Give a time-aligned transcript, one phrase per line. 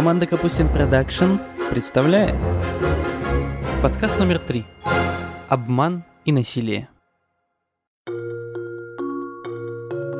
[0.00, 1.34] Команда Капустин Продакшн
[1.68, 2.34] представляет
[3.82, 4.64] подкаст номер три
[5.46, 6.88] «Обман и насилие».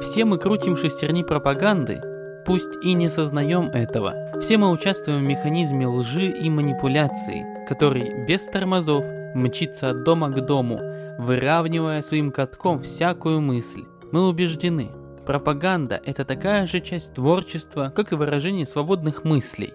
[0.03, 2.03] Все мы крутим шестерни пропаганды,
[2.45, 4.38] пусть и не сознаем этого.
[4.43, 10.45] Все мы участвуем в механизме лжи и манипуляции, который без тормозов мчится от дома к
[10.45, 10.79] дому,
[11.19, 13.85] выравнивая своим катком всякую мысль.
[14.12, 14.91] Мы убеждены,
[15.31, 19.75] пропаганда– это такая же часть творчества, как и выражение свободных мыслей.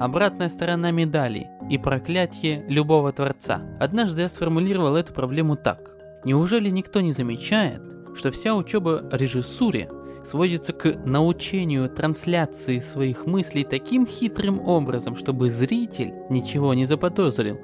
[0.00, 3.60] Обратная сторона медали и проклятие любого творца.
[3.78, 5.90] Однажды я сформулировал эту проблему так.
[6.24, 7.82] Неужели никто не замечает,
[8.16, 9.90] что вся учеба режиссуре
[10.24, 17.60] сводится к научению трансляции своих мыслей таким хитрым образом, чтобы зритель ничего не заподозрил?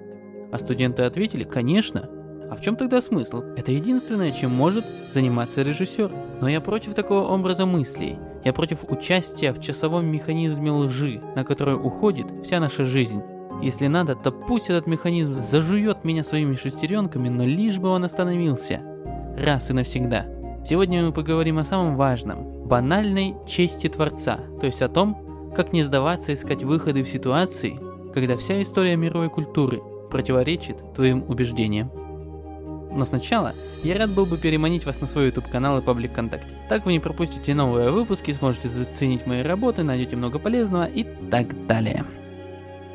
[0.53, 2.11] А студенты ответили, конечно,
[2.51, 3.45] а в чем тогда смысл?
[3.57, 6.11] Это единственное, чем может заниматься режиссер.
[6.41, 8.19] Но я против такого образа мыслей.
[8.45, 13.23] Я против участия в часовом механизме лжи, на который уходит вся наша жизнь.
[13.63, 18.81] Если надо, то пусть этот механизм зажует меня своими шестеренками, но лишь бы он остановился.
[19.39, 20.27] Раз и навсегда.
[20.65, 25.83] Сегодня мы поговорим о самом важном– банальной чести Творца, то есть о том, как не
[25.83, 27.79] сдаваться искать выходы в ситуации,
[28.13, 31.91] когда вся история мировой культуры противоречит твоим убеждениям.
[32.93, 36.55] Но сначала я рад был бы переманить вас на свой YouTube канал и паблик ВКонтакте.
[36.69, 41.67] Так вы не пропустите новые выпуски, сможете заценить мои работы, найдете много полезного и так
[41.67, 42.05] далее.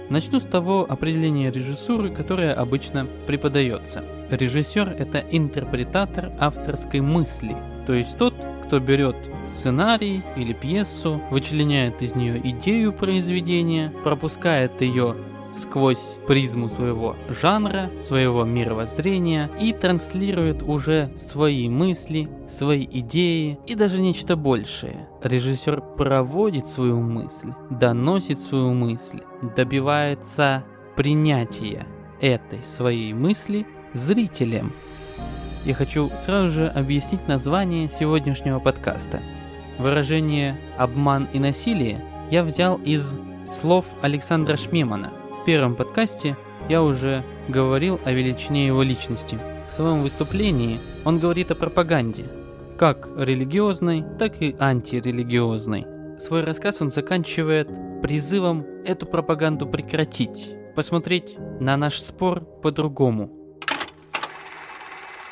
[0.10, 4.04] Начну с того определения режиссуры, которое обычно преподается.
[4.30, 7.58] Режиссер– это интерпретатор авторской мысли,
[7.88, 8.36] то есть тот,
[8.66, 9.16] кто берет
[9.48, 15.16] сценарий или пьесу, вычленяет из нее идею произведения, пропускает ее
[15.62, 24.02] сквозь призму своего жанра, своего мировоззрения и транслирует уже свои мысли, свои идеи и даже
[24.02, 25.08] нечто большее.
[25.24, 29.22] Режиссер проводит свою мысль, доносит свою мысль,
[29.56, 30.64] добивается
[30.96, 31.86] принятия
[32.22, 34.74] этой своей мысли зрителям.
[35.66, 39.22] Я хочу сразу же объяснить название сегодняшнего подкаста.
[39.80, 45.12] Выражение «обман и насилие» я взял из слов Александра Шмемана–
[45.46, 46.36] первом подкасте
[46.70, 49.40] я уже говорил о величине его личности.
[49.70, 52.26] В своем выступлении он говорит о пропаганде,
[52.80, 55.86] как религиозной, так и антирелигиозной.
[56.18, 57.70] Свой рассказ он заканчивает
[58.02, 63.60] призывом эту пропаганду прекратить, посмотреть на наш спор по-другому.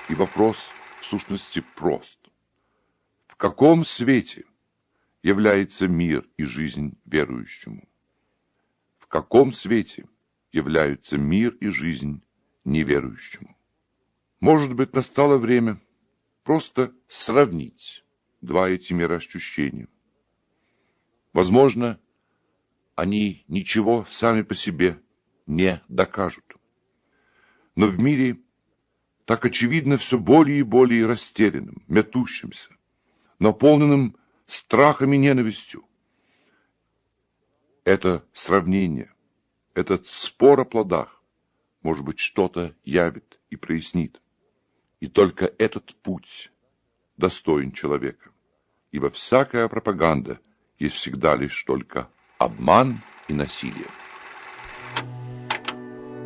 [0.09, 0.69] И вопрос
[1.01, 2.19] в сущности прост.
[3.27, 4.43] В каком свете
[5.23, 7.87] является мир и жизнь верующему?
[9.13, 10.07] Каком свете
[10.51, 12.23] являются мир и жизнь
[12.65, 13.55] неверующему.
[14.39, 15.79] Может быть, настало время
[16.43, 18.03] просто сравнить
[18.41, 19.87] два эти мироощущения.
[21.31, 21.99] Возможно,
[22.95, 24.99] они ничего сами по себе
[25.45, 26.55] не докажут.
[27.75, 28.39] Но в мире
[29.25, 32.69] так очевидно все более и более растерянным, метущимся,
[33.37, 35.85] наполненным страхом и ненавистью,
[37.83, 39.11] это сравнение,
[39.73, 41.21] этот спор о плодах,
[41.81, 44.21] может быть, что-то явит и прояснит.
[44.99, 46.51] И только этот путь
[47.17, 48.29] достоин человека.
[48.91, 50.39] Ибо всякая пропаганда
[50.79, 52.07] есть всегда лишь только
[52.37, 53.87] обман и насилие.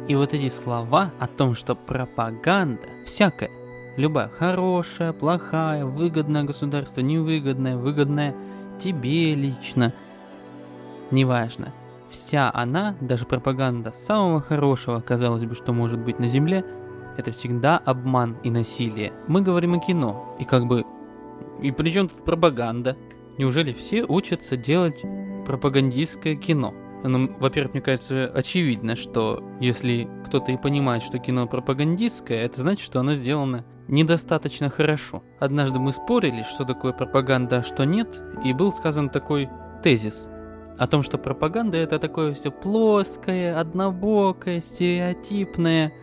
[0.08, 3.50] И вот эти слова о том, что пропаганда всякая,
[3.98, 8.36] любая, хорошая, плохая, выгодная государство, невыгодная, выгодная
[8.80, 9.96] тебе лично–
[11.12, 11.74] Неважно.
[12.10, 16.64] Вся она, даже пропаганда самого хорошего, казалось бы, что может быть на Земле,
[17.18, 19.12] это всегда обман и насилие.
[19.28, 20.86] Мы говорим о кино, и как бы...
[21.62, 22.96] И при чем тут пропаганда?
[23.38, 25.04] Неужели все учатся делать
[25.46, 26.74] пропагандистское кино?
[27.04, 32.86] Ну, во-первых, мне кажется, очевидно, что если кто-то и понимает, что кино пропагандистское, это значит,
[32.86, 35.24] что оно сделано недостаточно хорошо.
[35.40, 39.50] Однажды мы спорили, что такое пропаганда, а что нет, и был сказан такой
[39.84, 40.28] тезис–
[40.78, 45.94] о том, что пропаганда это такое все плоское, однобокое, стереотипное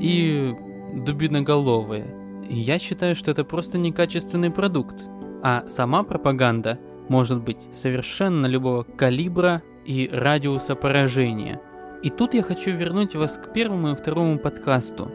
[0.00, 0.54] и
[0.94, 2.06] дубиноголовое.
[2.48, 4.96] Я считаю, что это просто некачественный продукт.
[5.42, 6.78] А сама пропаганда
[7.08, 11.60] может быть совершенно любого калибра и радиуса поражения.
[12.02, 15.10] И тут я хочу вернуть вас к первому и второму подкасту.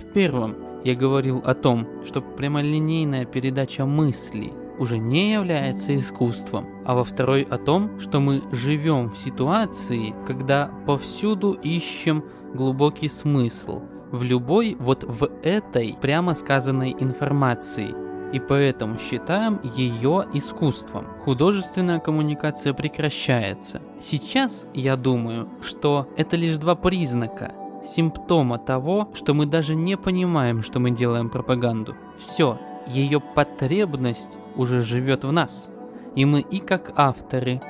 [0.00, 6.94] В первом я говорил о том, что прямолинейная передача мыслей– уже не является искусством, а
[6.94, 14.22] во второй о том, что мы живем в ситуации, когда повсюду ищем глубокий смысл в
[14.22, 17.94] любой вот в этой прямо сказанной информации.
[18.32, 21.06] и поэтому считаем ее искусством.
[21.24, 23.80] Художественная коммуникация прекращается.
[24.00, 27.52] Сейчас я думаю, что это лишь два признака,
[27.82, 31.96] симптома того, что мы даже не понимаем, что мы делаем пропаганду.
[32.18, 35.70] Все, ее потребность уже живет в нас.
[36.14, 37.62] И мы и как авторы,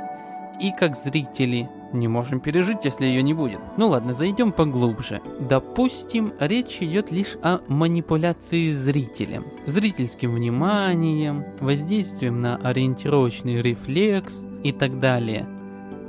[0.60, 3.60] и как зрители не можем пережить, если ее не будет.
[3.76, 5.20] Ну ладно, зайдем поглубже.
[5.40, 15.00] Допустим, речь идет лишь о манипуляции зрителем, зрительским вниманием, воздействием на ориентировочный рефлекс и так
[15.00, 15.46] далее.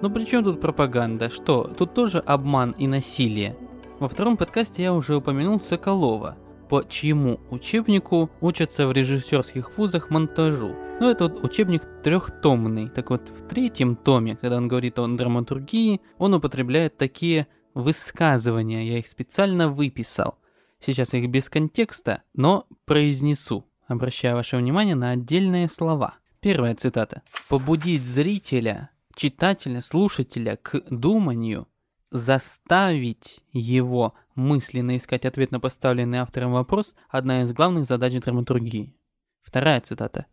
[0.01, 1.29] Но при чем тут пропаганда?
[1.29, 3.55] Что, тут тоже обман и насилие?
[3.99, 6.37] Во втором подкасте я уже упомянул Соколова,
[6.69, 10.75] по чьему учебнику учатся в режиссерских вузах монтажу.
[10.99, 12.89] Но это вот учебник трехтомный.
[12.89, 18.87] Так вот, в третьем томе, когда он говорит о драматургии, он употребляет такие высказывания.
[18.87, 20.37] Я их специально выписал.
[20.79, 26.15] Сейчас их без контекста, но произнесу, обращая ваше внимание на отдельные слова.
[26.39, 27.23] Первая цитата.
[27.49, 31.67] «Побудить зрителя, читателя, слушателя к думанию–
[32.11, 38.95] заставить его мысленно искать ответ на поставленный автором вопрос– одна из главных задач драматургии.
[39.41, 40.25] Вторая цитата.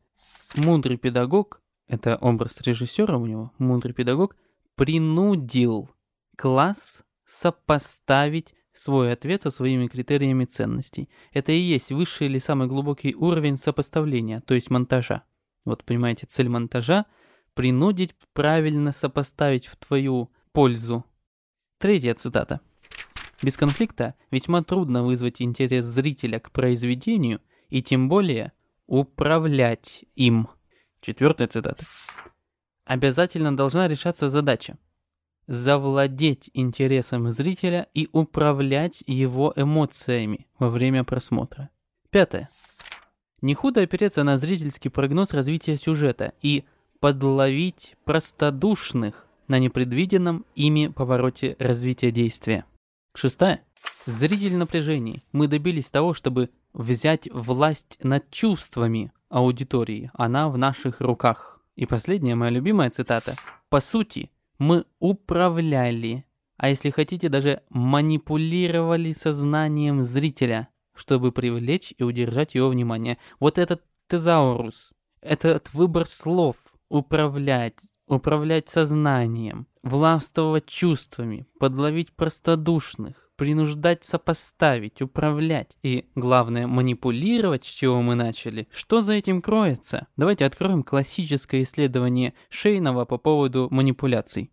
[0.55, 4.37] «Мудрый педагог»– это образ режиссера у него, мудрый педагог
[4.77, 5.91] принудил
[6.37, 11.09] класс сопоставить свой ответ со своими критериями ценностей.
[11.33, 15.25] Это и есть высший или самый глубокий уровень сопоставления, то есть монтажа.
[15.65, 17.07] Вот понимаете, цель монтажа–
[17.55, 21.05] принудить правильно сопоставить в твою пользу
[21.79, 22.61] Третья цитата.
[23.43, 28.53] Без конфликта весьма трудно вызвать интерес зрителя к произведению и тем более
[28.87, 30.49] управлять им.
[31.01, 31.85] Четвертая цитата.
[32.85, 34.79] Обязательно должна решаться задача
[35.47, 41.71] завладеть интересом зрителя и управлять его эмоциями во время просмотра.
[42.11, 42.49] Пятое.
[43.43, 46.65] Не худо опереться на зрительский прогноз развития сюжета и
[47.01, 52.65] подловить простодушных, на непредвиденном ими повороте развития действия.
[53.17, 53.63] Шестая.
[54.05, 55.25] Зритель напряжений.
[55.33, 60.11] Мы добились того, чтобы взять власть над чувствами аудитории.
[60.13, 61.63] Она в наших руках.
[61.77, 63.35] И последняя моя любимая цитата.
[63.71, 66.27] По сути, мы управляли,
[66.59, 73.17] а если хотите, даже манипулировали сознанием зрителя, чтобы привлечь и удержать его внимание.
[73.41, 74.93] Вот этот тезаурус,
[75.23, 76.57] этот выбор слов,
[76.91, 88.03] управлять, управлять сознанием, властвовать чувствами, подловить простодушных, принуждать сопоставить, управлять и, главное, манипулировать, с чего
[88.03, 88.67] мы начали.
[88.73, 90.09] Что за этим кроется?
[90.17, 94.51] Давайте откроем классическое исследование Шейнова по поводу манипуляций.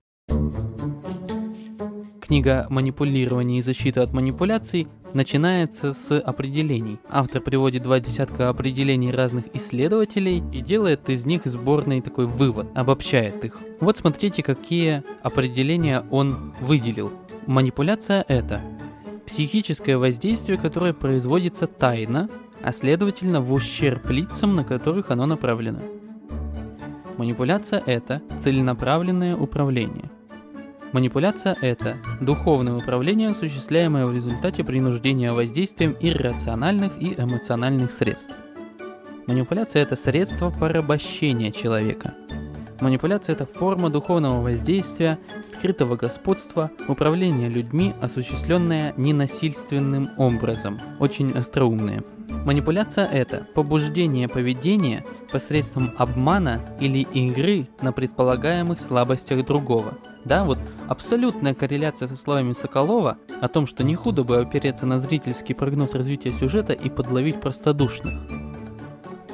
[2.34, 6.98] Книга «Манипулирование и защита от манипуляций» начинается с определений.
[7.08, 13.46] Автор приводит два десятка определений разных исследователей и делает из них сборный такой вывод, обобщает
[13.46, 13.60] их.
[13.80, 17.14] Вот смотрите, какие определения он выделил.
[17.46, 18.62] Манипуляция– это
[19.28, 22.30] психическое воздействие, которое производится тайно,
[22.64, 25.82] а следовательно в ущерб лицам, на которых оно направлено.
[27.18, 30.10] Манипуляция– это целенаправленное управление–
[30.94, 38.36] Манипуляция– это духовное управление, осуществляемое в результате принуждения воздействием иррациональных и эмоциональных средств.
[39.26, 42.14] Манипуляция– это средство порабощения человека.
[42.80, 50.78] Манипуляция– это форма духовного воздействия, скрытого господства, управления людьми, осуществленная ненасильственным образом.
[51.00, 52.04] Очень остроумные.
[52.46, 59.98] Манипуляция– это побуждение поведения посредством обмана или игры на предполагаемых слабостях другого.
[60.26, 65.00] Да, вот абсолютная корреляция со словами Соколова о том, что не худо бы опереться на
[65.00, 68.14] зрительский прогноз развития сюжета и подловить простодушных.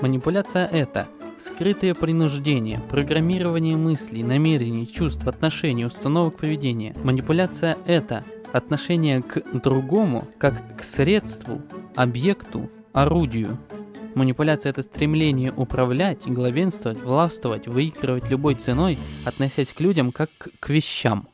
[0.01, 6.95] Манипуляция– это скрытое принуждение, программирование мыслей, намерений, чувств, отношений, установок поведения.
[7.03, 11.61] Манипуляция– это отношение к другому как к средству,
[11.95, 13.57] объекту, орудию.
[14.15, 20.29] Манипуляция– это стремление управлять, главенствовать, властвовать, выигрывать любой ценой, относясь к людям как
[20.59, 21.27] к вещам.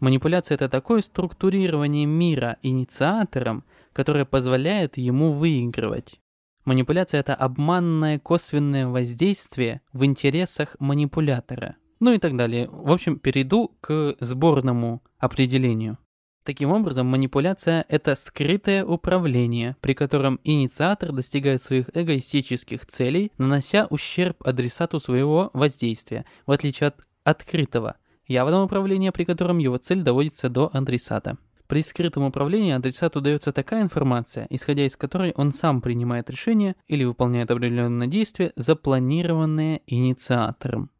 [0.00, 6.18] Манипуляция– это такое структурирование мира инициатором, которое позволяет ему выигрывать.
[6.64, 11.76] Манипуляция– это обманное косвенное воздействие в интересах манипулятора.
[12.00, 12.68] Ну и так далее.
[12.70, 15.98] В общем, перейду к сборному определению.
[16.44, 24.42] Таким образом, манипуляция– это скрытое управление, при котором инициатор достигает своих эгоистических целей, нанося ущерб
[24.46, 27.96] адресату своего воздействия, в отличие от открытого,
[28.30, 31.36] явного управления, при котором его цель доводится до адресата.
[31.66, 37.04] При скрытом управлении адресату дается такая информация, исходя из которой он сам принимает решение или
[37.04, 40.90] выполняет определенное действие, запланированное инициатором.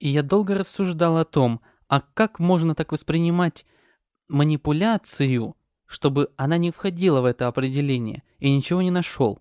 [0.00, 3.64] И я долго рассуждал о том, а как можно так воспринимать
[4.28, 5.56] манипуляцию,
[5.86, 9.40] чтобы она не входила в это определение, и ничего не нашел.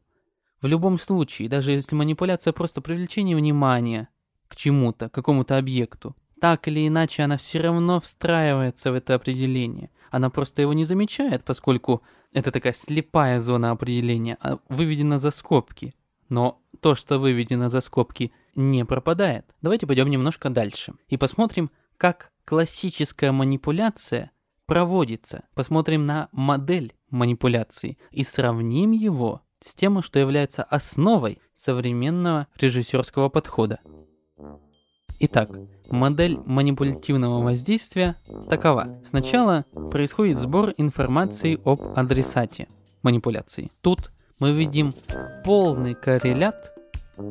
[0.62, 4.10] В любом случае, даже если манипуляция просто привлечение внимания
[4.48, 9.90] к чему-то, к какому-то объекту, так или иначе она все равно встраивается в это определение.
[10.12, 12.02] Она просто его не замечает, поскольку
[12.34, 15.94] это такая слепая зона определения, а выведена за скобки.
[16.30, 19.46] Но то, что выведено за скобки, не пропадает.
[19.62, 24.32] Давайте пойдем немножко дальше и посмотрим, как классическая манипуляция
[24.66, 25.44] проводится.
[25.56, 33.80] Посмотрим на модель манипуляции и сравним его с тем, что является основой современного режиссерского подхода.
[35.20, 35.50] Итак,
[35.90, 38.16] модель манипулятивного воздействия
[38.50, 39.00] такова.
[39.04, 42.68] Сначала происходит сбор информации об адресате
[43.02, 43.72] манипуляции.
[43.82, 44.94] Тут мы видим
[45.44, 46.72] полный коррелят,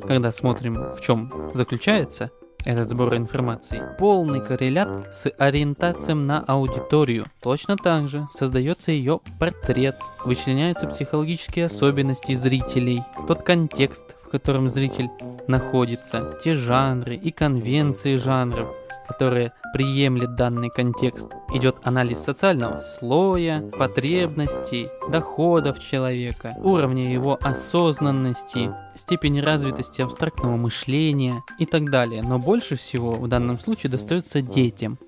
[0.03, 2.31] когда смотрим, в чем заключается
[2.65, 3.81] этот сбор информации.
[4.01, 7.27] Полный коррелят с ориентацией на аудиторию.
[7.41, 15.09] Точно так же создается ее портрет, вычленяются психологические особенности зрителей, тот контекст, котором зритель
[15.49, 18.69] находится, те жанры и конвенции жанров,
[19.09, 21.31] которые приемлет данный контекст.
[21.55, 31.65] Идет анализ социального слоя, потребностей, доходов человека, уровня его осознанности, степени развитости абстрактного мышления и
[31.65, 32.23] так далее.
[32.23, 34.99] Но больше всего в данном случае достается детям.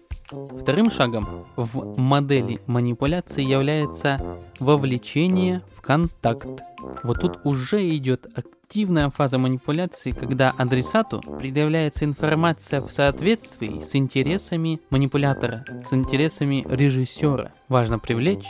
[0.62, 4.20] Вторым шагом в модели манипуляции является
[4.58, 6.46] вовлечение в контакт.
[7.02, 8.26] Вот тут уже идет
[8.68, 17.52] активная фаза манипуляции, когда адресату предъявляется информация в соответствии с интересами манипулятора, с интересами режиссера.
[17.68, 18.46] Важно привлечь,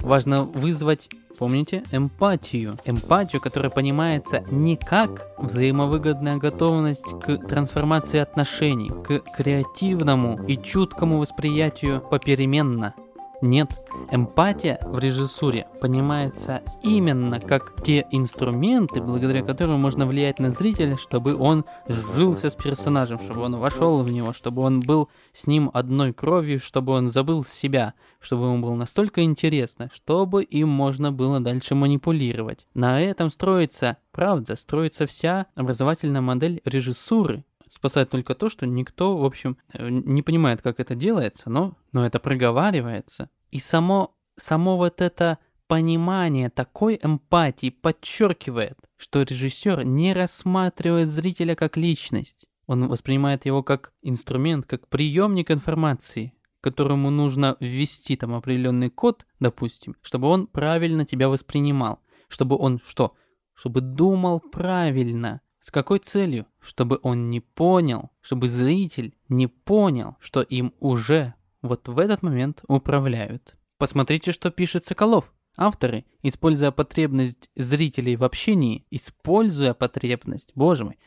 [0.00, 2.76] важно вызвать Помните эмпатию.
[2.84, 12.00] Эмпатию, которая понимается не как взаимовыгодная готовность к трансформации отношений, к креативному и чуткому восприятию
[12.00, 12.94] попеременно,
[13.40, 13.70] нет,
[14.10, 21.36] эмпатия в режиссуре понимается именно как те инструменты, благодаря которым можно влиять на зрителя, чтобы
[21.36, 26.12] он сжился с персонажем, чтобы он вошел в него, чтобы он был с ним одной
[26.12, 31.76] кровью, чтобы он забыл себя, чтобы ему было настолько интересно, чтобы им можно было дальше
[31.76, 32.66] манипулировать.
[32.74, 39.24] На этом строится, правда, строится вся образовательная модель режиссуры, спасает только то, что никто, в
[39.24, 43.30] общем, э, не понимает, как это делается, но, но это проговаривается.
[43.50, 51.76] И само, само вот это понимание такой эмпатии подчеркивает, что режиссер не рассматривает зрителя как
[51.76, 52.46] личность.
[52.66, 59.94] Он воспринимает его как инструмент, как приемник информации, которому нужно ввести там определенный код, допустим,
[60.02, 62.00] чтобы он правильно тебя воспринимал.
[62.28, 63.14] Чтобы он что?
[63.54, 65.40] Чтобы думал правильно.
[65.68, 66.46] С какой целью?
[66.62, 72.64] Чтобы он не понял, чтобы зритель не понял, что им уже вот в этот момент
[72.68, 73.54] управляют.
[73.76, 75.30] Посмотрите, что пишет Соколов.
[75.58, 80.98] Авторы, используя потребность зрителей в общении, используя потребность, боже мой,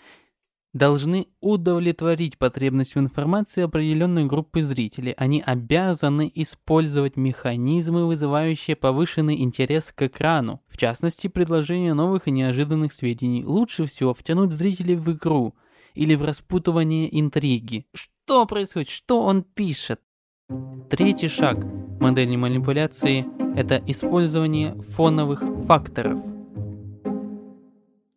[0.73, 5.13] должны удовлетворить потребность в информации определенной группы зрителей.
[5.17, 10.61] Они обязаны использовать механизмы, вызывающие повышенный интерес к экрану.
[10.67, 13.43] В частности, предложение новых и неожиданных сведений.
[13.43, 15.55] Лучше всего втянуть зрителей в игру
[15.93, 17.85] или в распутывание интриги.
[17.93, 18.89] Что происходит?
[18.89, 19.99] Что он пишет?
[20.89, 21.57] Третий шаг
[21.99, 23.25] модели манипуляции–
[23.55, 26.19] это использование фоновых факторов–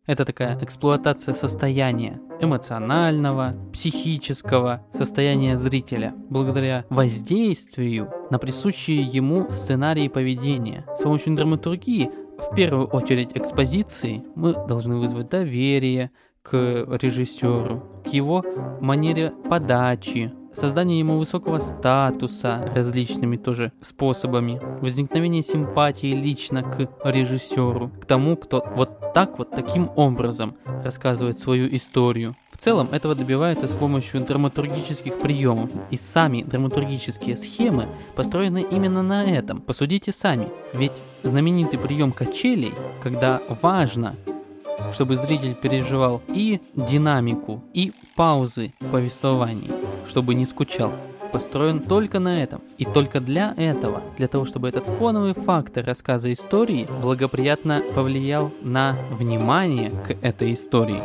[0.05, 10.85] это такая эксплуатация состояния эмоционального, психического состояния зрителя, благодаря воздействию на присущие ему сценарии поведения.
[10.97, 16.11] С помощью драматургии, в первую очередь экспозиции, мы должны вызвать доверие
[16.43, 18.43] к режиссеру, к его
[18.81, 28.05] манере подачи, создание ему высокого статуса различными тоже способами, возникновение симпатии лично к режиссеру, к
[28.05, 32.35] тому, кто вот так вот таким образом рассказывает свою историю.
[32.51, 37.85] В целом этого добиваются с помощью драматургических приемов, и сами драматургические схемы
[38.15, 39.59] построены именно на этом.
[39.59, 40.93] Посудите сами, ведь
[41.23, 44.15] знаменитый прием качелей, когда важно
[44.93, 49.69] чтобы зритель переживал и динамику, и паузы в повествовании,
[50.07, 50.93] чтобы не скучал.
[51.31, 52.61] Построен только на этом.
[52.77, 58.95] И только для этого, для того, чтобы этот фоновый фактор рассказа истории благоприятно повлиял на
[59.11, 61.01] внимание к этой истории.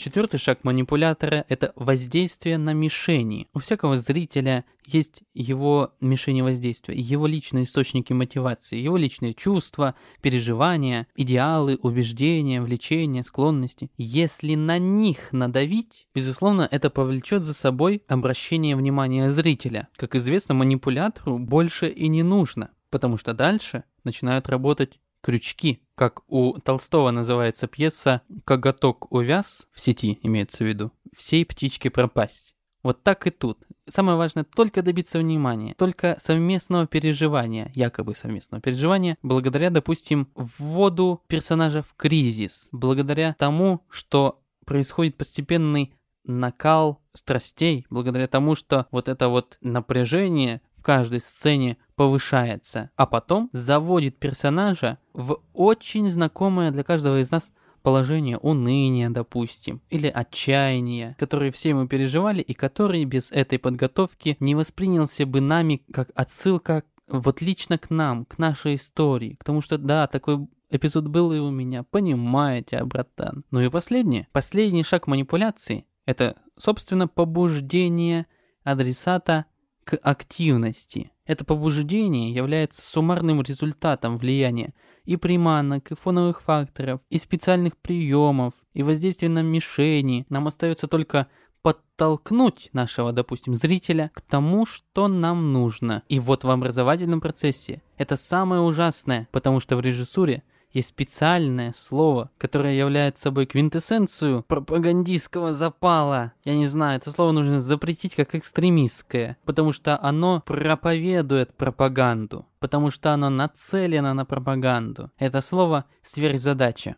[0.00, 3.48] Четвертый шаг манипулятора– это воздействие на мишени.
[3.52, 11.06] У всякого зрителя есть его мишени воздействия, его личные источники мотивации, его личные чувства, переживания,
[11.16, 13.90] идеалы, убеждения, влечения, склонности.
[13.98, 19.88] Если на них надавить, безусловно, это повлечет за собой обращение внимания зрителя.
[19.96, 26.58] Как известно, манипулятору больше и не нужно, потому что дальше начинают работать крючки, как у
[26.60, 32.54] Толстого называется пьеса «Коготок увяз» в сети, имеется в виду, всей птичке пропасть.
[32.82, 33.58] Вот так и тут.
[33.86, 41.82] Самое важное только добиться внимания, только совместного переживания, якобы совместного переживания, благодаря, допустим, вводу персонажа
[41.82, 45.92] в кризис, благодаря тому, что происходит постепенный
[46.24, 53.50] накал страстей, благодаря тому, что вот это вот напряжение в каждой сцене повышается, а потом
[53.52, 61.52] заводит персонажа в очень знакомое для каждого из нас положение уныния, допустим, или отчаяния, которые
[61.52, 67.42] все мы переживали и который без этой подготовки не воспринялся бы нами как отсылка вот
[67.42, 71.50] лично к нам, к нашей истории, к тому, что да, такой эпизод был и у
[71.50, 73.44] меня, понимаете, а, братан.
[73.50, 78.26] Ну и последнее, последний шаг манипуляции– это, собственно, побуждение
[78.64, 79.46] адресата
[79.90, 81.10] к активности.
[81.26, 84.72] Это побуждение является суммарным результатом влияния
[85.04, 90.26] и приманок, и фоновых факторов, и специальных приемов, и воздействия на мишени.
[90.28, 91.26] Нам остается только
[91.62, 96.04] подтолкнуть нашего, допустим, зрителя к тому, что нам нужно.
[96.08, 102.30] И вот в образовательном процессе это самое ужасное, потому что в режиссуре есть специальное слово,
[102.38, 106.32] которое является собой квинтэссенцию пропагандистского запала.
[106.44, 112.90] Я не знаю, это слово нужно запретить как экстремистское, потому что оно проповедует пропаганду, потому
[112.90, 115.10] что оно нацелено на пропаганду.
[115.18, 116.96] Это слово сверхзадача.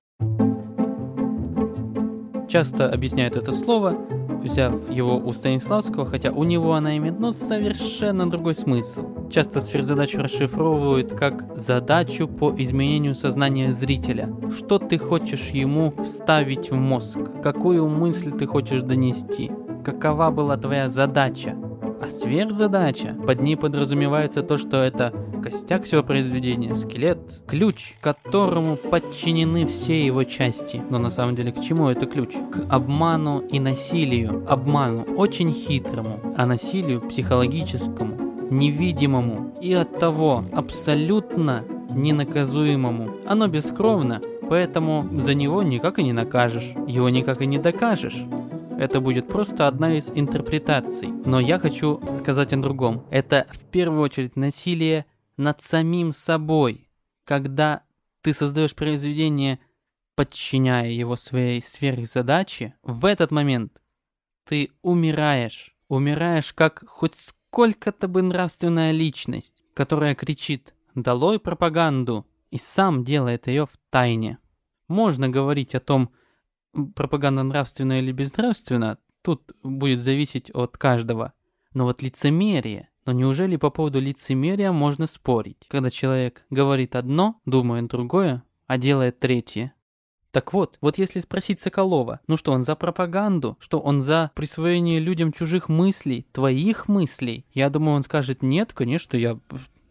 [2.49, 8.29] Часто объясняют это слово взяв его у Станиславского, хотя у него она имеет ну, совершенно
[8.29, 9.29] другой смысл.
[9.31, 14.29] Часто сверхзадачу расшифровывают как задачу по изменению сознания зрителя.
[14.57, 17.19] Что ты хочешь ему вставить в мозг?
[17.43, 19.51] Какую мысль ты хочешь донести?
[19.85, 21.57] Какова была твоя задача?
[22.03, 29.67] А сверхзадача, под ней подразумевается то, что это костяк всего произведения, скелет, ключ, которому подчинены
[29.67, 30.83] все его части.
[30.91, 32.35] Но на самом деле к чему это ключ?
[32.53, 34.45] К обману и насилию.
[34.49, 41.63] Обману очень хитрому, а насилию психологическому, невидимому и от того абсолютно
[41.95, 43.11] ненаказуемому.
[43.29, 48.25] Оно бескровно, поэтому за него никак и не накажешь, его никак и не докажешь.
[48.83, 51.07] Это будет просто одна из интерпретаций.
[51.25, 53.07] Но я хочу сказать о другом.
[53.13, 56.91] Это в первую очередь насилие над самим собой.
[57.25, 57.85] Когда
[58.23, 59.61] ты создаешь произведение,
[60.17, 63.81] подчиняя его своей сверхзадаче, в этот момент
[64.49, 65.77] ты умираешь.
[65.87, 73.67] Умираешь как хоть сколько-то бы нравственная личность, которая кричит «Долой пропаганду!» и сам делает ее
[73.67, 74.39] в тайне.
[74.89, 76.11] Можно говорить о том,
[76.95, 81.33] пропаганда нравственная или безнравственная, тут будет зависеть от каждого.
[81.75, 87.89] Но вот лицемерие, но неужели по поводу лицемерия можно спорить, когда человек говорит одно, думает
[87.89, 89.75] другое, а делает третье?
[90.33, 93.59] Так вот, вот если спросить Соколова, ну что, он за пропаганду?
[93.61, 97.45] Что он за присвоение людям чужих мыслей, твоих мыслей?
[97.53, 99.39] Я думаю, он скажет, нет, конечно, я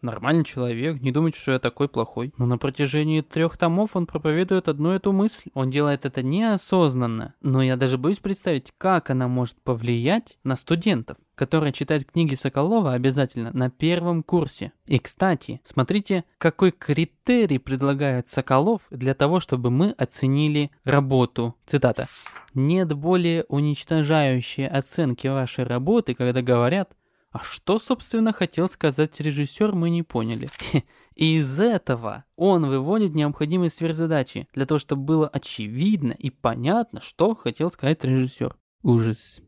[0.02, 2.32] нормальный человек, не думайте, что я такой плохой.
[2.38, 5.50] Но на протяжении трех томов он проповедует одну эту мысль.
[5.54, 11.16] Он делает это неосознанно, но я даже боюсь представить, как она может повлиять на студентов
[11.34, 14.70] которые читают книги Соколова обязательно на первом курсе.
[14.86, 21.56] И, кстати, смотрите, какой критерий предлагает Соколов для того, чтобы мы оценили работу.
[21.66, 22.06] Цитата.
[22.54, 26.92] «Нет более уничтожающей оценки вашей работы, когда говорят,
[27.32, 30.50] а что, собственно, хотел сказать режиссер, мы не поняли.
[31.14, 37.34] И из этого он выводит необходимые сверхзадачи, для того, чтобы было очевидно и понятно, что
[37.34, 38.56] хотел сказать режиссер.
[38.82, 39.40] Ужас.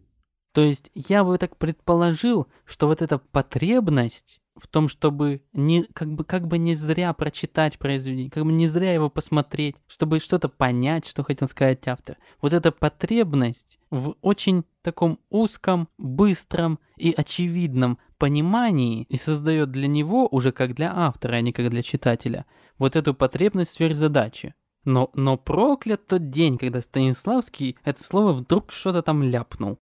[0.52, 6.12] То есть я бы так предположил, что вот эта потребность в том, чтобы не, как,
[6.12, 10.48] бы, как бы не зря прочитать произведение, как бы не зря его посмотреть, чтобы что-то
[10.48, 12.16] понять, что хотел сказать автор.
[12.40, 20.28] Вот эта потребность в очень таком узком, быстром и очевидном понимании и создает для него,
[20.30, 22.46] уже как для автора, а не как для читателя,
[22.78, 24.54] вот эту потребность сверхзадачи.
[24.84, 29.78] Но, но проклят тот день, когда Станиславский это слово вдруг что-то там ляпнул.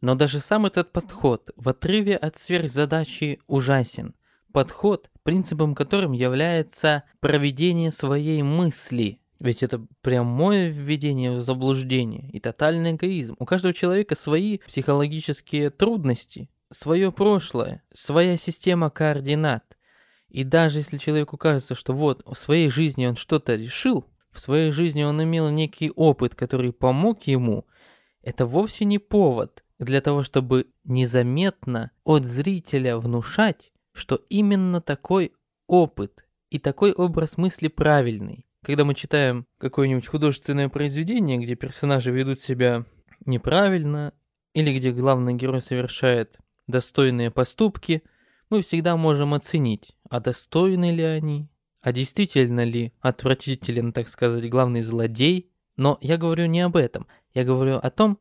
[0.00, 4.14] Но даже сам этот подход в отрыве от сверхзадачи ужасен.
[4.52, 12.92] Подход, принципом которым является проведение своей мысли Ведь это прямое введение в заблуждение и тотальный
[12.92, 13.36] эгоизм.
[13.38, 19.64] У каждого человека свои психологические трудности, свое прошлое, своя система координат.
[20.28, 24.72] И даже если человеку кажется, что вот в своей жизни он что-то решил, в своей
[24.72, 27.66] жизни он имел некий опыт, который помог ему,
[28.22, 35.32] это вовсе не повод для того, чтобы незаметно от зрителя внушать, что именно такой
[35.66, 38.46] опыт и такой образ мысли правильный.
[38.62, 42.84] Когда мы читаем какое-нибудь художественное произведение, где персонажи ведут себя
[43.24, 44.12] неправильно,
[44.52, 48.02] или где главный герой совершает достойные поступки,
[48.50, 51.48] мы всегда можем оценить, а достойны ли они,
[51.80, 55.50] а действительно ли отвратителен, так сказать, главный злодей.
[55.76, 58.18] Но я говорю не об этом, я говорю о том,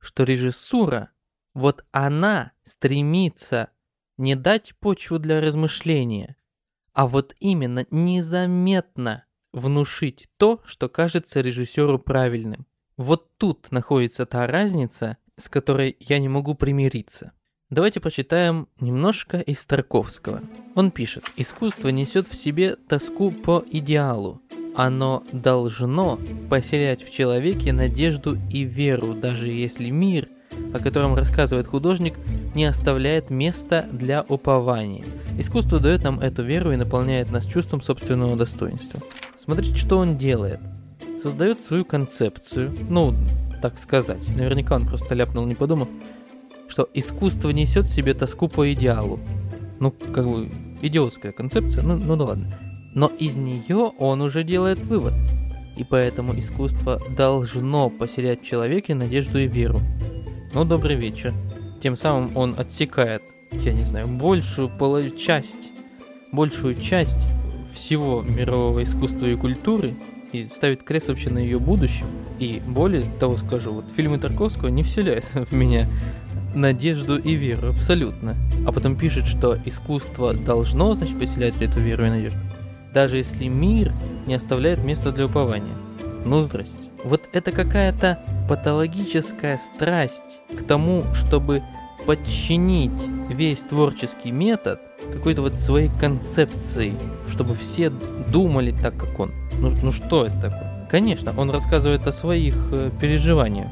[0.00, 1.10] что режиссура,
[1.54, 3.70] вот она стремится
[4.18, 6.36] не дать почву для размышления,
[6.92, 12.66] а вот именно незаметно внушить то, что кажется режиссеру правильным.
[12.96, 17.32] Вот тут находится та разница, с которой я не могу примириться.
[17.68, 20.42] Давайте почитаем немножко из Тарковского.
[20.74, 24.40] Он пишет, «Искусство несет в себе тоску по идеалу.
[24.76, 26.18] Оно должно
[26.50, 30.28] поселять в человеке надежду и веру, даже если мир,
[30.74, 32.14] о котором рассказывает художник,
[32.54, 35.04] не оставляет места для упования.
[35.38, 39.00] Искусство дает нам эту веру и наполняет нас чувством собственного достоинства.
[39.38, 40.60] Смотрите, что он делает.
[41.22, 43.14] Создает свою концепцию, ну,
[43.62, 44.28] так сказать.
[44.36, 45.88] Наверняка он просто ляпнул, не подумав,
[46.68, 49.20] что искусство несет в себе тоску по идеалу.
[49.80, 50.50] Ну, как бы,
[50.82, 52.65] идиотская концепция, ну, ну да ладно.
[52.96, 55.12] Но из нее он уже делает вывод.
[55.76, 59.82] И поэтому искусство должно поселять в человеке надежду и веру.
[60.54, 61.34] Ну, добрый вечер.
[61.82, 65.72] Тем самым он отсекает, я не знаю, большую половину часть,
[66.32, 67.28] большую часть
[67.74, 69.92] всего мирового искусства и культуры
[70.32, 72.06] и ставит крест вообще на ее будущем.
[72.38, 75.86] И более того скажу, вот фильмы Тарковского не вселяют в меня
[76.54, 78.34] надежду и веру, абсолютно.
[78.66, 82.38] А потом пишет, что искусство должно, значит, поселять эту веру и надежду.
[82.96, 83.92] Даже если мир
[84.26, 85.74] не оставляет места для упования.
[86.24, 86.74] Ну, здрасте.
[87.04, 91.62] Вот это какая-то патологическая страсть к тому, чтобы
[92.06, 94.80] подчинить весь творческий метод
[95.12, 96.94] какой-то вот своей концепции,
[97.30, 99.30] чтобы все думали так, как он.
[99.58, 100.88] Ну, ну что это такое?
[100.90, 103.68] Конечно, он рассказывает о своих э, переживаниях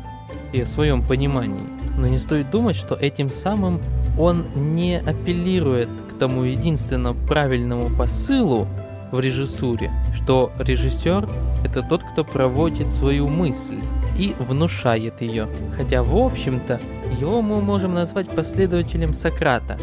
[0.53, 1.65] и о своем понимании.
[1.97, 3.81] Но не стоит думать, что этим самым
[4.19, 8.69] он не апеллирует к тому единственно правильному посылу
[9.15, 11.29] в режиссуре, что режиссер—
[11.65, 13.79] это тот, кто проводит свою мысль
[14.19, 15.49] и внушает ее.
[15.77, 16.81] Хотя, в общем-то,
[17.19, 19.79] его мы можем назвать последователем Сократа.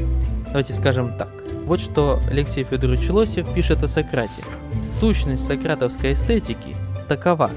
[0.48, 1.30] Давайте скажем так.
[1.66, 4.44] Вот что Алексей Федорович Лосев пишет о Сократе.
[5.00, 6.76] Сущность сократовской эстетики
[7.08, 7.52] такова.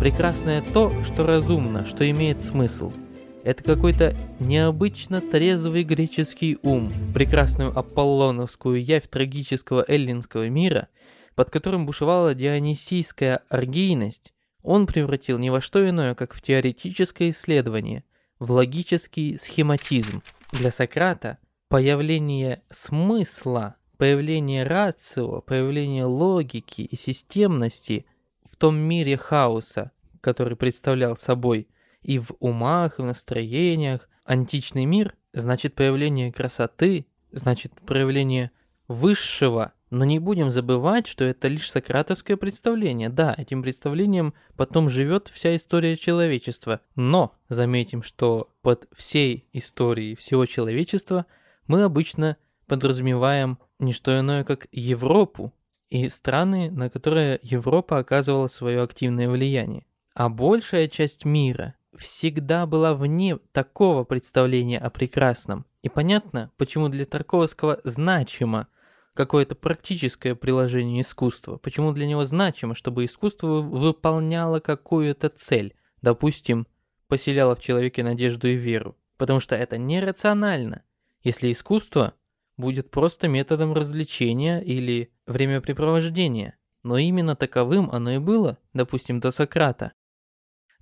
[0.00, 2.92] Прекрасное то, что разумно, что имеет смысл—
[3.42, 10.88] это какой-то необычно трезвый греческий ум, прекрасную аполлоновскую явь трагического эллинского мира,
[11.34, 18.04] под которым бушевала дионисийская оргийность, он превратил не во что иное, как в теоретическое исследование,
[18.38, 20.22] в логический схематизм.
[20.52, 28.04] Для Сократа появление смысла, появление рацио, появление логики и системности
[28.44, 31.68] в том мире хаоса, который представлял собой–
[32.02, 34.08] и в умах, и в настроениях.
[34.24, 38.50] Античный мир значит появление красоты, значит проявление
[38.88, 39.72] высшего.
[39.90, 43.08] Но не будем забывать, что это лишь сократовское представление.
[43.08, 46.80] Да, этим представлением потом живет вся история человечества.
[46.94, 51.26] Но заметим, что под всей историей всего человечества
[51.66, 52.36] мы обычно
[52.66, 55.52] подразумеваем не что иное, как Европу
[55.88, 59.86] и страны, на которые Европа оказывала свое активное влияние.
[60.14, 65.66] А большая часть мира всегда была вне такого представления о прекрасном.
[65.82, 68.68] И понятно, почему для Тарковского значимо
[69.14, 76.66] какое-то практическое приложение искусства, почему для него значимо, чтобы искусство выполняло какую-то цель, допустим,
[77.08, 80.84] поселяло в человеке надежду и веру, потому что это нерационально,
[81.22, 82.14] если искусство
[82.56, 86.56] будет просто методом развлечения или времяпрепровождения.
[86.82, 89.92] Но именно таковым оно и было, допустим, до Сократа.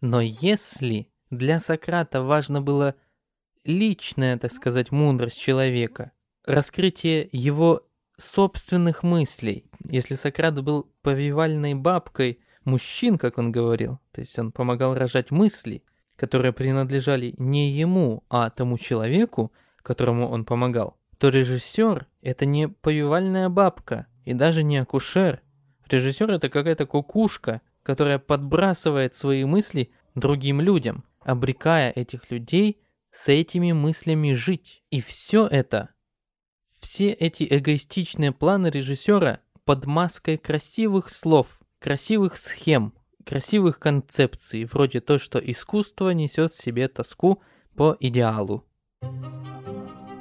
[0.00, 2.94] Но если для Сократа важно было
[3.64, 6.12] личная, так сказать, мудрость человека,
[6.44, 7.82] раскрытие его
[8.16, 14.94] собственных мыслей, если Сократ был повивальной бабкой мужчин, как он говорил, то есть он помогал
[14.94, 15.82] рожать мысли,
[16.16, 23.48] которые принадлежали не ему, а тому человеку, которому он помогал, то режиссер— это не повивальная
[23.48, 25.42] бабка и даже не акушер.
[25.88, 33.72] Режиссер— это какая-то кукушка, которая подбрасывает свои мысли другим людям, обрекая этих людей с этими
[33.72, 34.82] мыслями жить.
[34.90, 35.88] И все это,
[36.80, 42.92] все эти эгоистичные планы режиссера под маской красивых слов, красивых схем,
[43.24, 47.42] красивых концепций, вроде то, что искусство несет в себе тоску
[47.74, 48.66] по идеалу.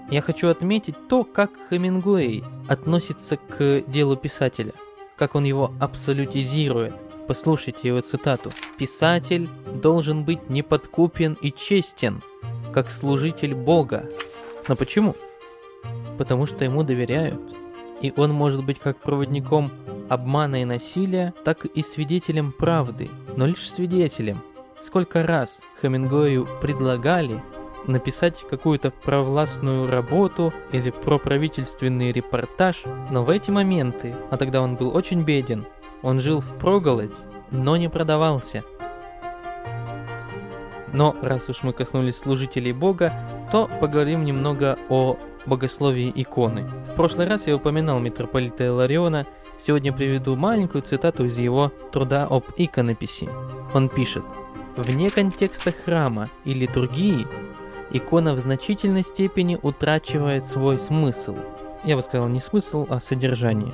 [0.09, 4.71] Я хочу отметить то, как Хемингуэй относится к делу писателя,
[5.17, 7.06] как он его абсолютизирует.
[7.27, 8.51] Послушайте его цитату.
[8.77, 12.23] «Писатель должен быть неподкупен и честен,
[12.73, 14.09] как служитель Бога».
[14.67, 15.15] Но почему?
[16.17, 17.41] Потому что ему доверяют.
[18.01, 19.71] И он может быть как проводником
[20.09, 24.41] обмана и насилия, так и свидетелем правды, но лишь свидетелем.
[24.79, 27.41] Сколько раз Хемингуэю предлагали
[27.87, 34.95] написать какую-то провластную работу или проправительственный репортаж, но в эти моменты, а тогда он был
[34.95, 35.65] очень беден,
[36.01, 37.15] он жил в проголодь,
[37.51, 38.63] но не продавался.
[40.93, 43.13] Но раз уж мы коснулись служителей Бога,
[43.51, 46.69] то поговорим немного о богословии иконы.
[46.89, 49.25] В прошлый раз я упоминал митрополита Илариона,
[49.57, 53.29] сегодня приведу маленькую цитату из его труда об иконописи.
[53.73, 54.23] Он пишет,
[54.75, 57.27] «Вне контекста храма и литургии
[57.91, 61.35] икона в значительной степени утрачивает свой смысл.
[61.83, 63.73] Я бы сказал не смысл, а содержание.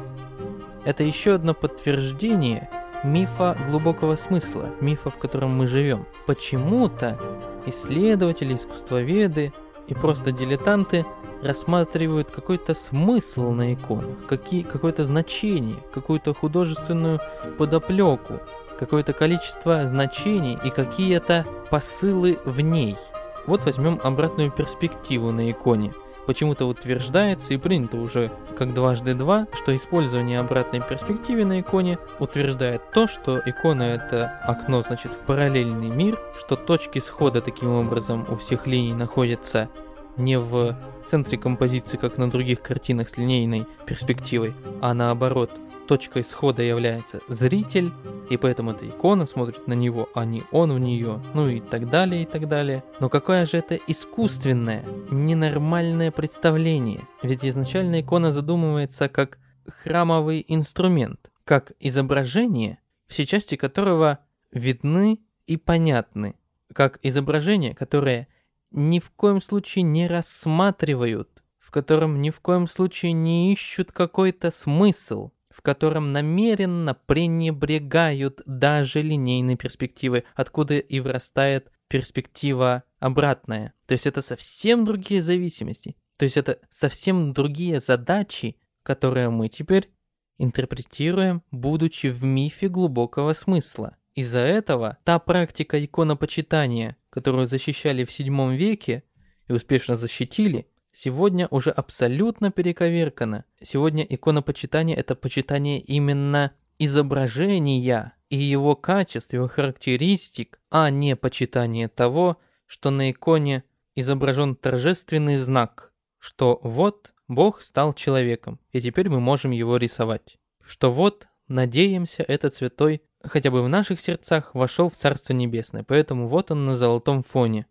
[0.86, 2.70] Это еще одно подтверждение
[3.04, 6.06] мифа глубокого смысла, мифа, в котором мы живем.
[6.26, 7.20] Почему-то
[7.66, 9.54] исследователи, искусствоведы
[9.88, 11.06] и просто дилетанты
[11.42, 17.20] рассматривают какой-то смысл на иконах, какие, какое-то значение, какую-то художественную
[17.58, 18.40] подоплеку,
[18.80, 22.98] какое-то количество значений и какие-то посылы в ней–
[23.46, 25.94] вот возьмем обратную перспективу на иконе.
[26.26, 32.82] Почему-то утверждается и принято уже как дважды два, что использование обратной перспективы на иконе утверждает
[32.92, 38.38] то, что икона это окно, значит, в параллельный мир, что точки схода таким образом у
[38.38, 39.70] всех линий находятся
[40.16, 45.52] не в центре композиции, как на других картинах с линейной перспективой, а наоборот
[45.88, 47.92] точкой схода является зритель,
[48.30, 51.90] и поэтому эта икона смотрит на него, а не он в нее, ну и так
[51.90, 52.84] далее, и так далее.
[53.00, 57.08] Но какое же это искусственное, ненормальное представление?
[57.22, 64.20] Ведь изначально икона задумывается как храмовый инструмент, как изображение, все части которого
[64.52, 66.36] видны и понятны,
[66.74, 68.28] как изображение, которое
[68.72, 74.52] ни в коем случае не рассматривают, в котором ни в коем случае не ищут какой-то
[74.52, 83.74] смысл, в котором намеренно пренебрегают даже линейной перспективы, откуда и вырастает перспектива обратная.
[83.86, 85.96] То есть это совсем другие зависимости.
[86.18, 89.92] То есть это совсем другие задачи, которые мы теперь
[90.40, 93.98] интерпретируем, будучи в мифе глубокого смысла.
[94.16, 99.04] Из-за этого та практика иконопочитания, которую защищали в VII веке
[99.48, 103.44] и успешно защитили, сегодня уже абсолютно перековеркано.
[103.62, 112.38] Сегодня иконопочитание– это почитание именно изображения и его качеств, его характеристик, а не почитание того,
[112.66, 113.64] что на иконе
[113.96, 120.38] изображен торжественный знак, что вот Бог стал человеком, и теперь мы можем его рисовать.
[120.64, 126.28] Что вот, надеемся, этот святой хотя бы в наших сердцах вошел в Царство Небесное, поэтому
[126.28, 127.66] вот он на золотом фоне.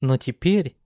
[0.00, 0.76] Но теперь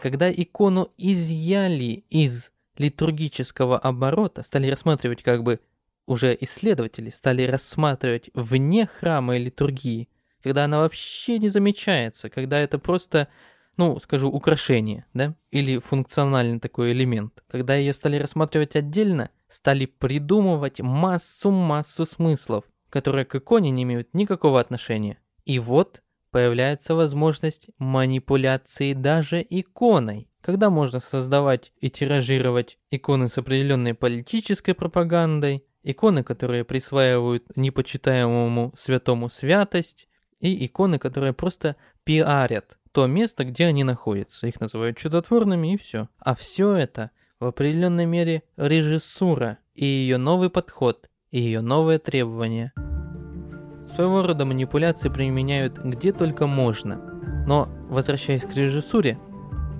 [0.00, 5.60] когда икону изъяли из литургического оборота, стали рассматривать как бы
[6.06, 10.08] уже исследователи, стали рассматривать вне храма и литургии,
[10.42, 13.28] когда она вообще не замечается, когда это просто,
[13.76, 17.42] ну, скажу, украшение, да, или функциональный такой элемент.
[17.48, 24.60] Когда ее стали рассматривать отдельно, стали придумывать массу-массу смыслов, которые к иконе не имеют никакого
[24.60, 25.18] отношения.
[25.44, 26.02] И вот
[26.36, 35.64] появляется возможность манипуляции даже иконой, когда можно создавать и тиражировать иконы с определенной политической пропагандой,
[35.82, 43.82] иконы, которые присваивают непочитаемому святому святость, и иконы, которые просто пиарят то место, где они
[43.82, 44.46] находятся.
[44.46, 46.10] Их называют чудотворными и все.
[46.18, 52.74] А все это в определенной мере режиссура и ее новый подход, и ее новые требования–
[53.96, 57.00] Своего рода манипуляции применяют где только можно.
[57.46, 59.18] Но, возвращаясь к режиссуре,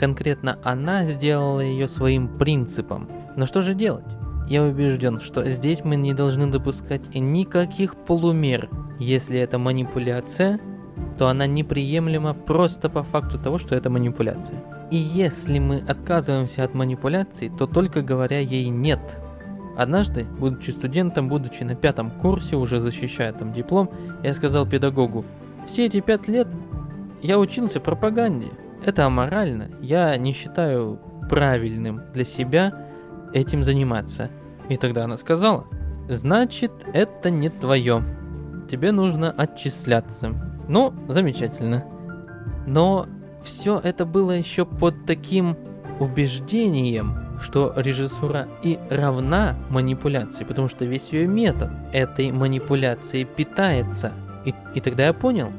[0.01, 3.11] конкретно она сделала ее своим принципом.
[3.37, 4.07] Но что же делать?
[4.49, 8.71] Я убежден, что здесь мы не должны допускать никаких полумер.
[8.99, 10.61] Если это манипуляция,
[11.19, 14.65] то она неприемлема просто по факту того, что это манипуляция.
[14.91, 19.21] И если мы отказываемся от манипуляции, то только говоря ей «нет»,
[19.77, 23.91] Однажды, будучи студентом, будучи на пятом курсе, уже защищая там диплом,
[24.23, 25.25] я сказал педагогу,
[25.67, 26.49] все эти пять лет
[27.23, 28.49] я учился пропаганде.
[28.85, 29.71] Это аморально.
[29.81, 32.73] Я не считаю правильным для себя
[33.33, 34.31] этим заниматься.
[34.69, 35.67] И тогда она сказала,
[36.09, 38.03] значит, это не твое.
[38.71, 40.35] Тебе нужно отчисляться.
[40.69, 41.85] Ну, замечательно.
[42.67, 43.07] Но
[43.43, 45.57] все это было еще под таким
[46.01, 54.13] убеждением, что режиссура и равна манипуляции, потому что весь ее метод этой манипуляции питается.
[54.45, 55.53] И, и тогда я понял,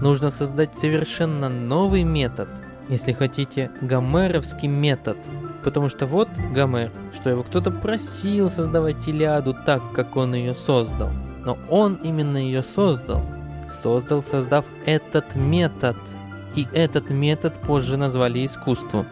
[0.00, 2.48] нужно создать совершенно новый метод,
[2.88, 5.16] если хотите, гомеровский метод.
[5.64, 11.10] Потому что вот Гомер, что его кто-то просил создавать Илиаду так, как он ее создал.
[11.44, 13.22] Но он именно ее создал.
[13.82, 15.96] Создал, создав этот метод–
[16.54, 19.06] и этот метод позже назвали искусством.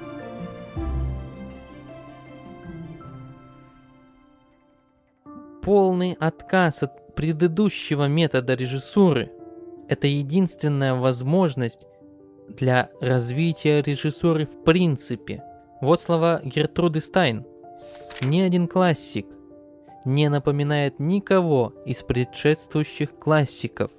[5.70, 9.30] Полный отказ от предыдущего метода режиссуры–
[9.88, 11.86] это единственная возможность
[12.48, 15.44] для развития режиссуры в принципе.
[15.80, 17.46] Вот слова Гертруды Стайн.
[18.20, 19.28] Ни один классик
[20.04, 23.92] не напоминает никого из предшествующих классиков.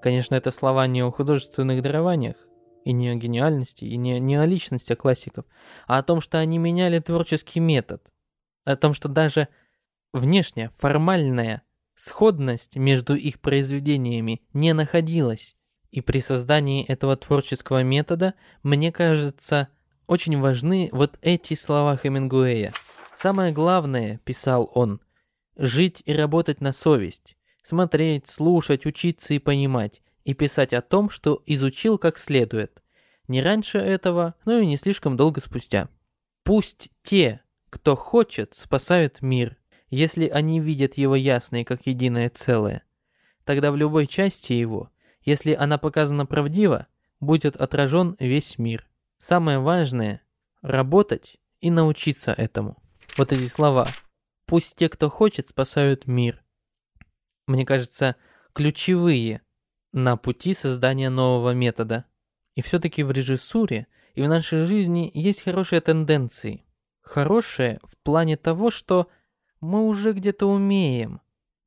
[0.00, 2.36] Конечно, это слова не о художественных дарованиях,
[2.84, 5.44] и не о гениальности, и не, не о личности классиков,
[5.88, 8.00] а о том, что они меняли творческий метод.
[8.64, 9.48] О том, что даже
[10.12, 11.62] внешняя, формальная
[11.94, 15.56] сходность между их произведениями не находилась.
[15.90, 19.68] И при создании этого творческого метода, мне кажется,
[20.06, 22.72] очень важны вот эти слова Хемингуэя.
[23.16, 25.00] «Самое главное,— писал он,—
[25.56, 31.42] жить и работать на совесть, смотреть, слушать, учиться и понимать, и писать о том, что
[31.46, 32.82] изучил как следует.
[33.28, 35.88] Не раньше этого, но и не слишком долго спустя.
[36.44, 37.40] Пусть те,
[37.70, 39.56] кто хочет, спасают мир,
[39.90, 42.82] если они видят его ясно и как единое целое.
[43.44, 44.90] Тогда в любой части его,
[45.22, 46.86] если она показана правдиво,
[47.20, 48.86] будет отражен весь мир.
[49.20, 50.22] Самое важное–
[50.62, 52.76] работать и научиться этому.
[53.16, 53.86] Вот эти слова.
[54.46, 56.42] Пусть те, кто хочет, спасают мир.
[57.46, 58.16] Мне кажется,
[58.52, 59.42] ключевые
[59.92, 62.04] на пути создания нового метода.
[62.54, 66.64] И все-таки в режиссуре и в нашей жизни есть хорошие тенденции.
[67.00, 69.08] Хорошие в плане того, что
[69.60, 71.20] мы уже где-то умеем,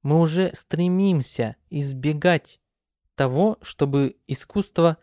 [0.04, 2.60] мы уже стремимся избегать
[3.16, 4.98] того, чтобы искусство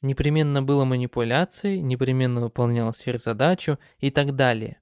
[0.00, 4.80] непременно было манипуляцией, непременно выполняло сверхзадачу и так далее.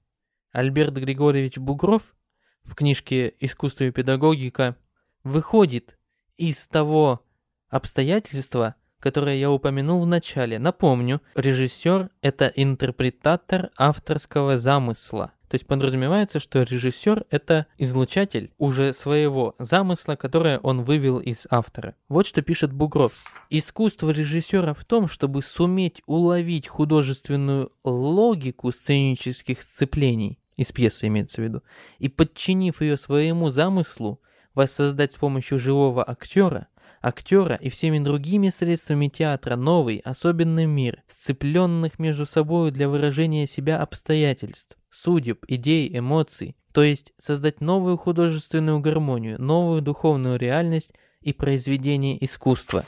[0.51, 2.15] Альберт Григорьевич Бугров
[2.63, 4.75] в книжке «Искусство и педагогика»
[5.23, 5.97] выходит
[6.37, 7.25] из того
[7.71, 10.59] Обстоятельства, которые я упомянул в начале.
[10.59, 15.31] Напомню, режиссер– это интерпретатор авторского замысла.
[15.51, 21.95] То есть подразумевается, что режиссер– это излучатель уже своего замысла, которое он вывел из автора.
[22.07, 23.11] Вот что пишет Бугров.
[23.49, 31.43] Искусство режиссера в том, чтобы суметь уловить художественную логику сценических сцеплений, из пьесы имеется в
[31.43, 31.63] виду,
[31.99, 34.21] и подчинив ее своему замыслу,
[34.53, 36.69] воссоздать с помощью живого актера
[37.01, 43.81] актера и всеми другими средствами театра новый, особенный мир, сцепленных между собой для выражения себя
[43.81, 52.23] обстоятельств, судеб, идей, эмоций, то есть создать новую художественную гармонию, новую духовную реальность и произведение
[52.23, 52.85] искусства.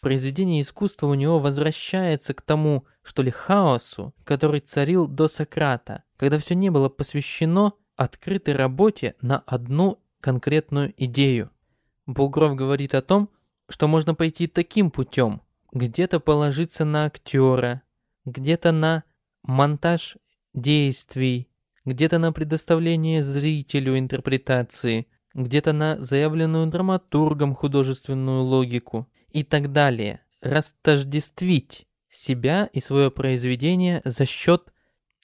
[0.00, 6.38] Произведение искусства у него возвращается к тому, что ли, хаосу, который царил до Сократа, когда
[6.38, 11.50] все не было посвящено открытой работе на одну конкретную идею.
[12.08, 13.28] Бугров говорит о том,
[13.68, 15.42] что можно пойти таким путем.
[15.72, 17.82] Где-то положиться на актера,
[18.24, 19.04] где-то на
[19.42, 20.16] монтаж
[20.54, 21.50] действий,
[21.84, 30.22] где-то на предоставление зрителю интерпретации, где-то на заявленную драматургом художественную логику и так далее.
[30.40, 34.72] Растождествить себя и свое произведение за счет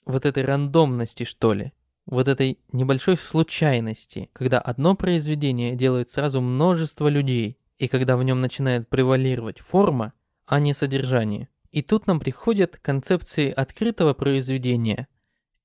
[0.05, 1.73] вот этой рандомности, что ли
[2.05, 8.41] вот этой небольшой случайности, когда одно произведение делает сразу множество людей, и когда в нем
[8.41, 10.13] начинает превалировать форма,
[10.45, 11.49] а не содержание.
[11.71, 15.07] И тут нам приходят концепции открытого произведения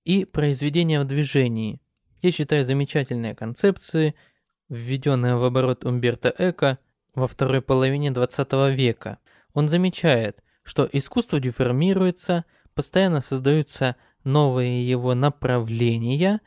[0.04, 1.80] и произведения в движении.
[2.22, 4.14] Я считаю замечательные концепции,
[4.68, 6.78] введенные в оборот Умберто Эко
[7.14, 9.18] во второй половине 20 века.
[9.52, 16.40] Он замечает, что искусство деформируется, постоянно создаются новые его направления,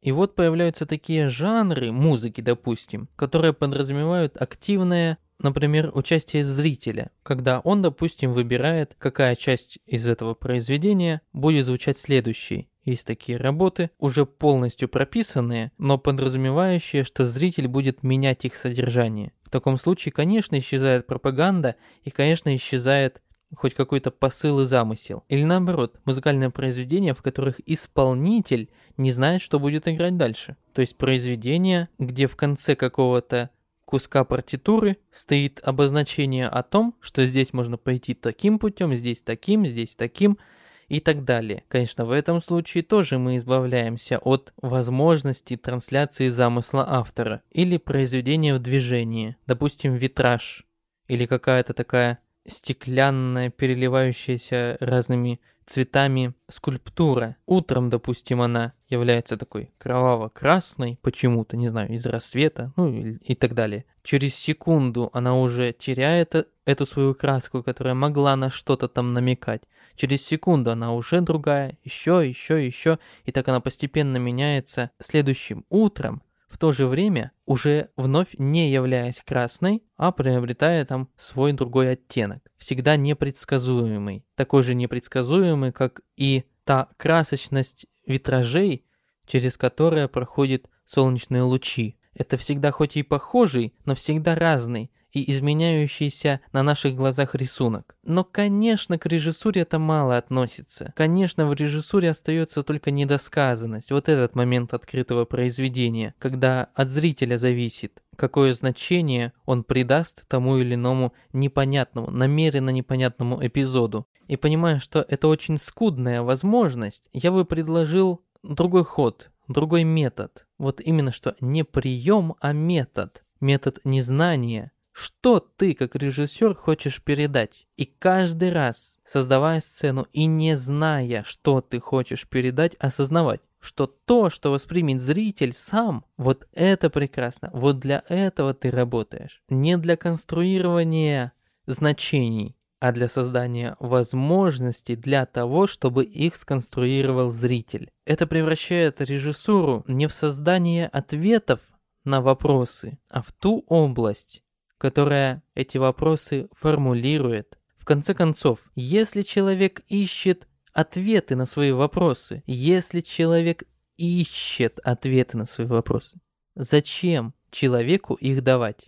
[0.00, 7.82] и вот появляются такие жанры музыки, допустим, которые подразумевают активное например, участие зрителя, когда он,
[7.82, 12.68] допустим, выбирает, какая часть из этого произведения будет звучать следующей.
[12.84, 19.32] Есть такие работы, уже полностью прописанные, но подразумевающие, что зритель будет менять их содержание.
[19.42, 23.20] В таком случае, конечно, исчезает пропаганда и, конечно, исчезает
[23.54, 25.24] хоть какой-то посыл и замысел.
[25.28, 30.56] Или наоборот, музыкальные произведения, в которых исполнитель не знает, что будет играть дальше.
[30.72, 33.50] То есть произведения, где в конце какого-то
[33.84, 39.96] куска партитуры стоит обозначение о том, что здесь можно пойти таким путем, здесь таким, здесь
[39.96, 40.38] таким
[40.86, 41.64] и так далее.
[41.68, 48.60] Конечно, в этом случае тоже мы избавляемся от возможности трансляции замысла автора или произведения в
[48.60, 50.66] движении, допустим, витраж
[51.08, 57.36] или какая-то такая стеклянная, переливающаяся разными цветами скульптура.
[57.46, 63.54] Утром, допустим, она является такой кроваво-красной, почему-то, не знаю, из рассвета, ну и, и так
[63.54, 63.84] далее.
[64.02, 69.62] Через секунду она уже теряет э, эту свою краску, которая могла на что-то там намекать.
[69.94, 74.90] Через секунду она уже другая, еще, еще, еще, и так она постепенно меняется.
[74.98, 81.52] Следующим утром в то же время уже вновь не являясь красной, а приобретая там свой
[81.52, 88.84] другой оттенок, всегда непредсказуемый, такой же непредсказуемый, как и та красочность витражей,
[89.26, 91.96] через которые проходят солнечные лучи.
[92.14, 97.96] Это всегда хоть и похожий, но всегда разный, и изменяющийся на наших глазах рисунок.
[98.02, 100.92] Но, конечно, к режиссуре это мало относится.
[100.96, 108.02] Конечно, в режиссуре остается только недосказанность, вот этот момент открытого произведения, когда от зрителя зависит,
[108.16, 114.06] какое значение он придаст тому или иному непонятному, намеренно непонятному эпизоду.
[114.26, 120.46] И понимая, что это очень скудная возможность, я бы предложил другой ход, другой метод.
[120.58, 123.24] Вот именно что не прием, а метод.
[123.40, 124.70] Метод незнания,
[125.00, 127.66] что ты, как режиссер, хочешь передать.
[127.76, 134.28] И каждый раз, создавая сцену и не зная, что ты хочешь передать, осознавать, что то,
[134.28, 139.42] что воспримет зритель сам, вот это прекрасно, вот для этого ты работаешь.
[139.48, 141.32] Не для конструирования
[141.66, 147.90] значений, а для создания возможностей для того, чтобы их сконструировал зритель.
[148.04, 151.60] Это превращает режиссуру не в создание ответов
[152.04, 154.42] на вопросы, а в ту область,
[154.80, 157.58] которая эти вопросы формулирует.
[157.76, 163.64] В конце концов, если человек ищет ответы на свои вопросы, если человек
[163.98, 166.18] ищет ответы на свои вопросы,
[166.54, 168.86] зачем человеку их давать?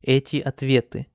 [0.00, 1.08] Эти ответы.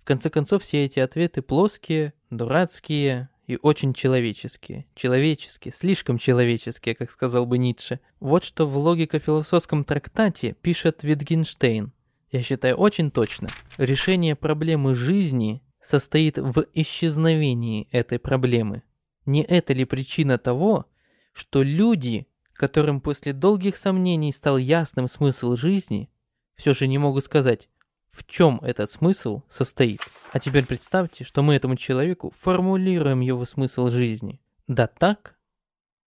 [0.00, 4.86] В конце концов, все эти ответы плоские, дурацкие и очень человеческие.
[4.96, 8.00] Человеческие, слишком человеческие, как сказал бы Ницше.
[8.18, 11.92] Вот что в логико-философском трактате пишет Витгенштейн
[12.32, 13.48] я считаю очень точно.
[13.76, 18.82] Решение проблемы жизни состоит в исчезновении этой проблемы.
[19.26, 20.86] Не это ли причина того,
[21.32, 26.10] что люди, которым после долгих сомнений стал ясным смысл жизни,
[26.56, 27.68] все же не могут сказать,
[28.08, 30.00] в чем этот смысл состоит.
[30.32, 34.40] А теперь представьте, что мы этому человеку формулируем его смысл жизни.
[34.66, 35.36] Да так,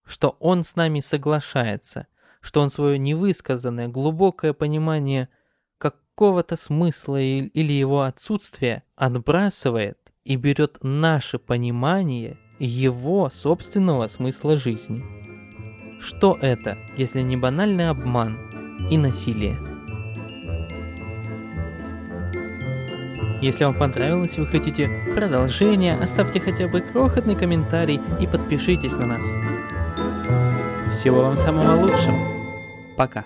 [0.05, 2.07] что он с нами соглашается,
[2.41, 5.30] что он свое невысказанное глубокое понимание
[6.16, 15.03] какого-то смысла или его отсутствия отбрасывает и берет наше понимание его собственного смысла жизни.
[15.99, 18.38] Что это, если не банальный обман
[18.89, 19.57] и насилие?
[23.41, 29.05] Если вам понравилось и вы хотите продолжения, оставьте хотя бы крохотный комментарий и подпишитесь на
[29.05, 29.24] нас.
[30.97, 32.18] Всего вам самого лучшего.
[32.95, 33.26] Пока.